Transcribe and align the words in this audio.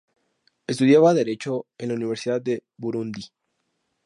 Estudiaba 0.65 1.13
Derecho 1.13 1.67
en 1.77 1.89
la 1.89 1.93
Universidad 1.93 2.41
de 2.41 2.63
Burundi. 2.75 3.27